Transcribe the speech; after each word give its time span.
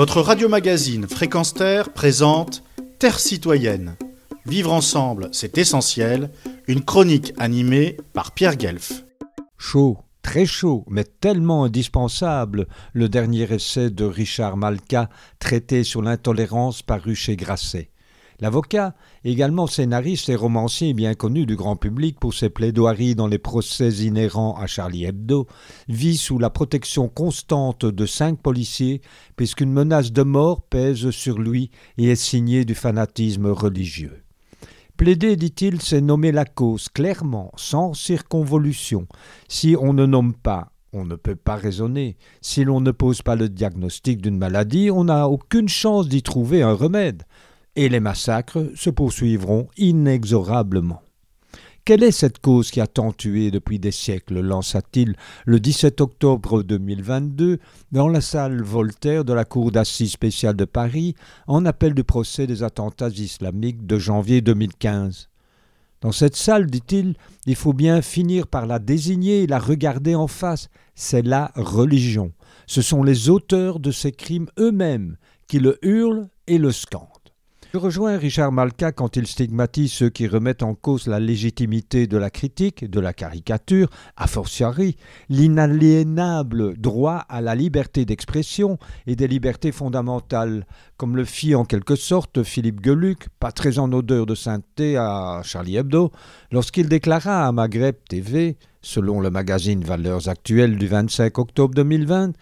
Votre 0.00 0.22
radio-magazine 0.22 1.06
Fréquence 1.06 1.52
Terre 1.52 1.92
présente 1.92 2.62
Terre 2.98 3.20
citoyenne. 3.20 3.96
Vivre 4.46 4.72
ensemble, 4.72 5.28
c'est 5.30 5.58
essentiel. 5.58 6.30
Une 6.68 6.82
chronique 6.82 7.34
animée 7.36 7.98
par 8.14 8.32
Pierre 8.32 8.56
Guelf. 8.56 9.04
Chaud, 9.58 9.98
très 10.22 10.46
chaud, 10.46 10.86
mais 10.88 11.04
tellement 11.04 11.64
indispensable, 11.64 12.66
le 12.94 13.10
dernier 13.10 13.42
essai 13.52 13.90
de 13.90 14.06
Richard 14.06 14.56
Malka, 14.56 15.10
traité 15.38 15.84
sur 15.84 16.00
l'intolérance 16.00 16.80
paru 16.80 17.14
chez 17.14 17.36
Grasset. 17.36 17.90
L'avocat, 18.40 18.94
également 19.22 19.66
scénariste 19.66 20.30
et 20.30 20.34
romancier 20.34 20.94
bien 20.94 21.14
connu 21.14 21.44
du 21.44 21.56
grand 21.56 21.76
public 21.76 22.18
pour 22.18 22.32
ses 22.32 22.48
plaidoiries 22.48 23.14
dans 23.14 23.26
les 23.26 23.38
procès 23.38 23.90
inhérents 23.90 24.56
à 24.56 24.66
Charlie 24.66 25.04
Hebdo, 25.04 25.46
vit 25.88 26.16
sous 26.16 26.38
la 26.38 26.48
protection 26.48 27.08
constante 27.08 27.84
de 27.84 28.06
cinq 28.06 28.40
policiers 28.40 29.02
puisqu'une 29.36 29.72
menace 29.72 30.12
de 30.12 30.22
mort 30.22 30.62
pèse 30.62 31.10
sur 31.10 31.38
lui 31.38 31.70
et 31.98 32.08
est 32.08 32.16
signée 32.16 32.64
du 32.64 32.74
fanatisme 32.74 33.46
religieux. 33.46 34.22
Plaider, 34.96 35.36
dit-il, 35.36 35.80
c'est 35.80 36.00
nommer 36.00 36.32
la 36.32 36.44
cause 36.46 36.88
clairement, 36.88 37.52
sans 37.56 37.92
circonvolution. 37.92 39.06
Si 39.48 39.76
on 39.78 39.92
ne 39.92 40.06
nomme 40.06 40.34
pas, 40.34 40.72
on 40.92 41.04
ne 41.04 41.14
peut 41.14 41.36
pas 41.36 41.56
raisonner. 41.56 42.16
Si 42.40 42.64
l'on 42.64 42.80
ne 42.80 42.90
pose 42.90 43.22
pas 43.22 43.36
le 43.36 43.48
diagnostic 43.48 44.20
d'une 44.20 44.38
maladie, 44.38 44.90
on 44.90 45.04
n'a 45.04 45.28
aucune 45.28 45.68
chance 45.68 46.08
d'y 46.08 46.22
trouver 46.22 46.62
un 46.62 46.72
remède 46.72 47.22
et 47.76 47.88
les 47.88 48.00
massacres 48.00 48.70
se 48.74 48.90
poursuivront 48.90 49.68
inexorablement. 49.76 51.02
Quelle 51.84 52.02
est 52.02 52.12
cette 52.12 52.38
cause 52.38 52.70
qui 52.70 52.80
a 52.80 52.86
tant 52.86 53.12
tué 53.12 53.50
depuis 53.50 53.78
des 53.78 53.90
siècles 53.90 54.40
lança-t-il 54.40 55.16
le 55.46 55.58
17 55.58 56.00
octobre 56.00 56.62
2022 56.62 57.58
dans 57.90 58.08
la 58.08 58.20
salle 58.20 58.62
Voltaire 58.62 59.24
de 59.24 59.32
la 59.32 59.44
Cour 59.44 59.72
d'assises 59.72 60.12
spéciale 60.12 60.56
de 60.56 60.66
Paris 60.66 61.14
en 61.46 61.64
appel 61.64 61.94
du 61.94 62.04
procès 62.04 62.46
des 62.46 62.62
attentats 62.62 63.08
islamiques 63.08 63.86
de 63.86 63.98
janvier 63.98 64.40
2015 64.40 65.30
dans 66.00 66.12
cette 66.12 66.36
salle, 66.36 66.66
dit-il, 66.66 67.14
il 67.44 67.56
faut 67.56 67.74
bien 67.74 68.00
finir 68.00 68.46
par 68.46 68.66
la 68.66 68.78
désigner 68.78 69.42
et 69.42 69.46
la 69.46 69.58
regarder 69.58 70.14
en 70.14 70.28
face. 70.28 70.70
C'est 70.94 71.22
la 71.22 71.52
religion. 71.56 72.32
Ce 72.66 72.80
sont 72.80 73.02
les 73.02 73.28
auteurs 73.28 73.80
de 73.80 73.90
ces 73.90 74.12
crimes 74.12 74.48
eux-mêmes 74.58 75.16
qui 75.46 75.58
le 75.58 75.78
hurlent 75.84 76.28
et 76.46 76.56
le 76.56 76.72
scandent. 76.72 77.19
Je 77.72 77.78
rejoins 77.78 78.16
Richard 78.16 78.50
Malka 78.50 78.90
quand 78.90 79.14
il 79.16 79.28
stigmatise 79.28 79.92
ceux 79.92 80.10
qui 80.10 80.26
remettent 80.26 80.64
en 80.64 80.74
cause 80.74 81.06
la 81.06 81.20
légitimité 81.20 82.08
de 82.08 82.16
la 82.16 82.28
critique, 82.28 82.90
de 82.90 82.98
la 82.98 83.12
caricature, 83.12 83.88
a 84.16 84.26
fortiori 84.26 84.96
l'inaliénable 85.28 86.76
droit 86.76 87.24
à 87.28 87.40
la 87.40 87.54
liberté 87.54 88.04
d'expression 88.04 88.76
et 89.06 89.14
des 89.14 89.28
libertés 89.28 89.70
fondamentales, 89.70 90.66
comme 90.96 91.14
le 91.14 91.24
fit 91.24 91.54
en 91.54 91.64
quelque 91.64 91.94
sorte 91.94 92.42
Philippe 92.42 92.84
Geluc, 92.84 93.28
pas 93.38 93.52
très 93.52 93.78
en 93.78 93.92
odeur 93.92 94.26
de 94.26 94.34
sainteté 94.34 94.96
à 94.96 95.42
Charlie 95.44 95.76
Hebdo, 95.76 96.10
lorsqu'il 96.50 96.88
déclara 96.88 97.46
à 97.46 97.52
Maghreb 97.52 97.94
TV, 98.08 98.56
selon 98.82 99.20
le 99.20 99.30
magazine 99.30 99.84
Valeurs 99.84 100.28
Actuelles 100.28 100.76
du 100.76 100.88
25 100.88 101.38
octobre 101.38 101.74
2020, 101.76 102.32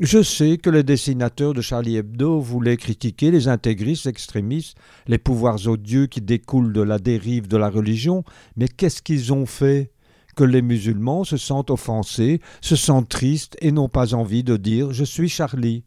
je 0.00 0.22
sais 0.22 0.56
que 0.56 0.70
les 0.70 0.82
dessinateurs 0.82 1.52
de 1.52 1.60
Charlie 1.60 1.96
Hebdo 1.96 2.40
voulaient 2.40 2.78
critiquer 2.78 3.30
les 3.30 3.48
intégristes 3.48 4.06
extrémistes, 4.06 4.78
les 5.06 5.18
pouvoirs 5.18 5.68
odieux 5.68 6.06
qui 6.06 6.22
découlent 6.22 6.72
de 6.72 6.80
la 6.80 6.98
dérive 6.98 7.48
de 7.48 7.58
la 7.58 7.68
religion, 7.68 8.24
mais 8.56 8.66
qu'est-ce 8.66 9.02
qu'ils 9.02 9.34
ont 9.34 9.44
fait? 9.44 9.92
Que 10.36 10.44
les 10.44 10.62
musulmans 10.62 11.24
se 11.24 11.36
sentent 11.36 11.70
offensés, 11.70 12.40
se 12.62 12.76
sentent 12.76 13.10
tristes 13.10 13.58
et 13.60 13.72
n'ont 13.72 13.90
pas 13.90 14.14
envie 14.14 14.42
de 14.42 14.56
dire 14.56 14.90
Je 14.92 15.04
suis 15.04 15.28
Charlie. 15.28 15.84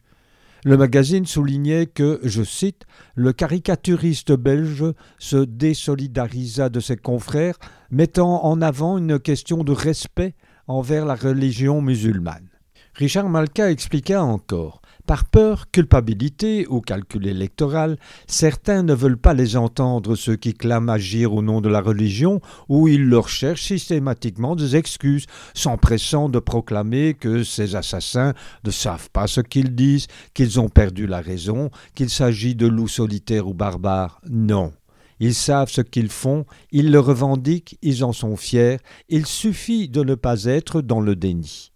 Le 0.63 0.77
magazine 0.77 1.25
soulignait 1.25 1.87
que, 1.87 2.19
je 2.23 2.43
cite, 2.43 2.83
le 3.15 3.33
caricaturiste 3.33 4.31
belge 4.33 4.85
se 5.17 5.37
désolidarisa 5.37 6.69
de 6.69 6.79
ses 6.79 6.97
confrères, 6.97 7.57
mettant 7.89 8.45
en 8.45 8.61
avant 8.61 8.99
une 8.99 9.17
question 9.17 9.63
de 9.63 9.71
respect 9.71 10.35
envers 10.67 11.05
la 11.05 11.15
religion 11.15 11.81
musulmane. 11.81 12.52
Richard 12.95 13.27
Malka 13.27 13.71
expliqua 13.71 14.23
encore 14.23 14.83
par 15.05 15.25
peur, 15.25 15.69
culpabilité 15.71 16.65
ou 16.69 16.79
calcul 16.79 17.27
électoral, 17.27 17.97
certains 18.27 18.83
ne 18.83 18.93
veulent 18.93 19.17
pas 19.17 19.33
les 19.33 19.57
entendre, 19.57 20.15
ceux 20.15 20.35
qui 20.35 20.53
clament 20.53 20.89
agir 20.89 21.33
au 21.33 21.41
nom 21.41 21.59
de 21.59 21.67
la 21.67 21.81
religion, 21.81 22.39
ou 22.69 22.87
ils 22.87 23.03
leur 23.03 23.27
cherchent 23.27 23.63
systématiquement 23.65 24.55
des 24.55 24.75
excuses, 24.75 25.25
s'empressant 25.53 26.29
de 26.29 26.39
proclamer 26.39 27.15
que 27.15 27.43
ces 27.43 27.75
assassins 27.75 28.33
ne 28.63 28.71
savent 28.71 29.09
pas 29.09 29.27
ce 29.27 29.41
qu'ils 29.41 29.75
disent, 29.75 30.07
qu'ils 30.33 30.59
ont 30.59 30.69
perdu 30.69 31.05
la 31.05 31.19
raison, 31.19 31.69
qu'il 31.95 32.09
s'agit 32.09 32.55
de 32.55 32.67
loups 32.67 32.87
solitaires 32.87 33.47
ou 33.47 33.53
barbares. 33.53 34.21
Non. 34.29 34.71
Ils 35.19 35.35
savent 35.35 35.69
ce 35.69 35.81
qu'ils 35.81 36.09
font, 36.09 36.45
ils 36.71 36.91
le 36.91 36.99
revendiquent, 36.99 37.77
ils 37.81 38.03
en 38.03 38.13
sont 38.13 38.35
fiers, 38.35 38.77
il 39.09 39.25
suffit 39.25 39.89
de 39.89 40.03
ne 40.03 40.15
pas 40.15 40.45
être 40.45 40.81
dans 40.81 41.01
le 41.01 41.15
déni 41.15 41.72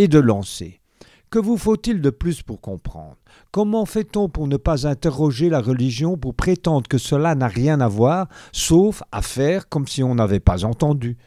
et 0.00 0.08
de 0.08 0.18
lancer. 0.18 0.80
Que 1.28 1.38
vous 1.38 1.58
faut-il 1.58 2.00
de 2.00 2.08
plus 2.08 2.40
pour 2.42 2.62
comprendre? 2.62 3.18
Comment 3.52 3.84
fait-on 3.84 4.30
pour 4.30 4.48
ne 4.48 4.56
pas 4.56 4.86
interroger 4.86 5.50
la 5.50 5.60
religion 5.60 6.16
pour 6.16 6.34
prétendre 6.34 6.88
que 6.88 6.96
cela 6.96 7.34
n'a 7.34 7.48
rien 7.48 7.82
à 7.82 7.86
voir, 7.86 8.28
sauf 8.50 9.02
à 9.12 9.20
faire 9.20 9.68
comme 9.68 9.86
si 9.86 10.02
on 10.02 10.14
n'avait 10.14 10.40
pas 10.40 10.64
entendu? 10.64 11.18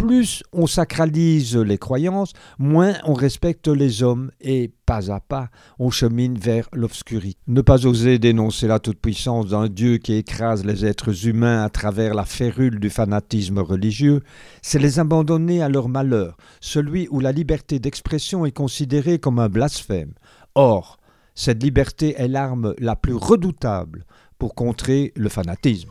Plus 0.00 0.42
on 0.54 0.66
sacralise 0.66 1.58
les 1.58 1.76
croyances, 1.76 2.32
moins 2.58 2.94
on 3.04 3.12
respecte 3.12 3.68
les 3.68 4.02
hommes 4.02 4.30
et 4.40 4.72
pas 4.86 5.12
à 5.12 5.20
pas 5.20 5.50
on 5.78 5.90
chemine 5.90 6.38
vers 6.38 6.70
l'obscurité. 6.72 7.38
Ne 7.46 7.60
pas 7.60 7.86
oser 7.86 8.18
dénoncer 8.18 8.66
la 8.66 8.78
toute-puissance 8.78 9.48
d'un 9.48 9.68
Dieu 9.68 9.98
qui 9.98 10.14
écrase 10.14 10.64
les 10.64 10.86
êtres 10.86 11.26
humains 11.26 11.62
à 11.62 11.68
travers 11.68 12.14
la 12.14 12.24
férule 12.24 12.80
du 12.80 12.88
fanatisme 12.88 13.58
religieux, 13.58 14.22
c'est 14.62 14.78
les 14.78 14.98
abandonner 14.98 15.60
à 15.60 15.68
leur 15.68 15.90
malheur, 15.90 16.38
celui 16.62 17.06
où 17.10 17.20
la 17.20 17.32
liberté 17.32 17.78
d'expression 17.78 18.46
est 18.46 18.52
considérée 18.52 19.18
comme 19.18 19.38
un 19.38 19.50
blasphème. 19.50 20.14
Or, 20.54 20.98
cette 21.34 21.62
liberté 21.62 22.14
est 22.16 22.28
l'arme 22.28 22.74
la 22.78 22.96
plus 22.96 23.14
redoutable 23.14 24.06
pour 24.38 24.54
contrer 24.54 25.12
le 25.14 25.28
fanatisme. 25.28 25.90